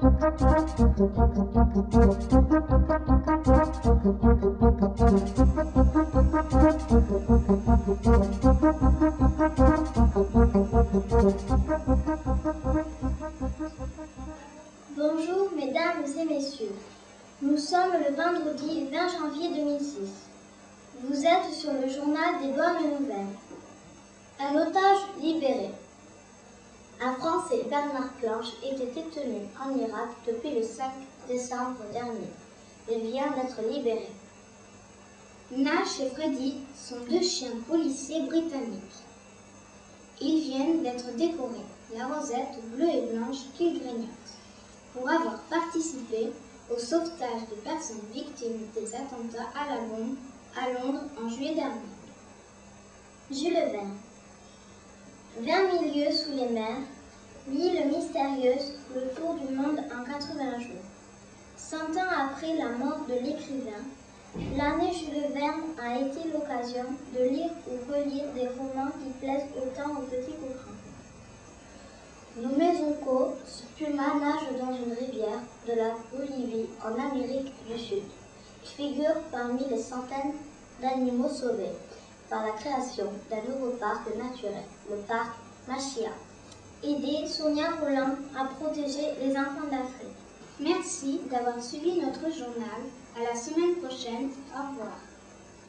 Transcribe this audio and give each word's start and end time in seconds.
Bonjour 0.00 0.16
mesdames 15.54 16.04
et 16.18 16.24
messieurs. 16.24 16.72
Nous 17.42 17.58
sommes 17.58 17.92
le 17.92 18.14
vendredi 18.16 18.86
20 18.90 19.08
janvier 19.08 19.50
2006. 19.54 19.98
Vous 21.02 21.26
êtes 21.26 21.52
sur 21.52 21.72
le 21.74 21.86
journal 21.88 22.40
des 22.40 22.52
bonnes 22.52 23.00
nouvelles. 23.00 23.36
Un 24.40 24.54
otage 24.54 25.02
libéré. 25.20 25.72
Un 27.02 27.14
Français, 27.14 27.64
Bernard 27.70 28.12
Planche, 28.20 28.52
était 28.62 28.92
détenu 28.92 29.48
en 29.58 29.74
Irak 29.74 30.10
depuis 30.26 30.54
le 30.54 30.62
5 30.62 30.84
décembre 31.28 31.78
dernier. 31.94 32.28
Il 32.90 33.10
vient 33.10 33.30
d'être 33.30 33.62
libéré. 33.66 34.10
Nash 35.50 35.98
et 36.00 36.10
Freddy 36.10 36.56
sont 36.74 37.00
deux 37.08 37.22
chiens 37.22 37.56
policiers 37.66 38.26
britanniques. 38.26 39.00
Ils 40.20 40.42
viennent 40.42 40.82
d'être 40.82 41.16
décorés, 41.16 41.64
la 41.96 42.06
rosette 42.06 42.62
bleue 42.76 42.90
et 42.90 43.14
blanche 43.14 43.48
qu'ils 43.56 43.80
grignotent, 43.80 44.36
pour 44.92 45.08
avoir 45.08 45.40
participé 45.44 46.30
au 46.70 46.78
sauvetage 46.78 47.48
de 47.50 47.54
personnes 47.64 48.04
victimes 48.12 48.66
des 48.74 48.94
attentats 48.94 49.48
à 49.58 49.74
la 49.74 49.80
bombe 49.80 50.16
à 50.54 50.68
Londres 50.68 51.04
en 51.18 51.30
juillet 51.30 51.54
dernier. 51.54 51.80
Jules 53.30 53.54
Verne. 53.54 53.96
20 55.40 55.80
milieux 55.80 56.10
sous 56.12 56.32
les 56.32 56.50
mers, 56.50 56.82
l'île 57.48 57.86
mystérieuse, 57.86 58.74
le 58.94 59.08
tour 59.14 59.36
du 59.36 59.54
monde 59.54 59.80
en 59.90 60.04
80 60.04 60.58
jours. 60.58 60.84
Cent 61.56 61.96
ans 61.96 62.28
après 62.28 62.56
la 62.56 62.68
mort 62.68 63.06
de 63.08 63.14
l'écrivain, 63.14 63.80
l'année 64.54 64.92
Jules 64.92 65.32
Verne 65.32 65.72
a 65.82 65.98
été 65.98 66.28
l'occasion 66.28 66.84
de 67.14 67.24
lire 67.24 67.50
ou 67.66 67.90
relire 67.90 68.26
des 68.34 68.48
romans 68.48 68.90
qui 69.02 69.10
plaisent 69.18 69.48
autant 69.56 69.92
aux 69.92 70.04
petits 70.04 70.32
qu'aux 70.32 70.52
grands. 70.52 70.76
Nos 72.36 72.56
maisons 72.58 72.96
co, 73.02 73.34
Puma 73.78 74.14
nage 74.20 74.60
dans 74.60 74.74
une 74.74 74.92
rivière 74.92 75.40
de 75.66 75.72
la 75.72 75.94
Bolivie 76.12 76.68
en 76.84 77.12
Amérique 77.12 77.54
du 77.66 77.78
Sud. 77.78 78.02
Il 78.62 78.68
figure 78.68 79.22
parmi 79.32 79.64
les 79.70 79.80
centaines 79.80 80.34
d'animaux 80.82 81.30
sauvés 81.30 81.72
par 82.30 82.46
la 82.46 82.52
création 82.52 83.12
d'un 83.28 83.42
nouveau 83.52 83.72
parc 83.72 84.06
naturel, 84.16 84.62
le 84.88 84.96
parc 84.98 85.34
Machia. 85.68 86.10
Aider 86.82 87.26
Sonia 87.26 87.72
Roland 87.80 88.14
à 88.38 88.44
protéger 88.44 89.08
les 89.20 89.32
enfants 89.32 89.68
d'Afrique. 89.70 90.16
Merci 90.60 91.20
d'avoir 91.30 91.62
suivi 91.62 92.00
notre 92.00 92.32
journal. 92.32 92.80
À 93.16 93.34
la 93.34 93.38
semaine 93.38 93.74
prochaine. 93.82 94.30
Au 94.54 94.70
revoir. 94.70 95.09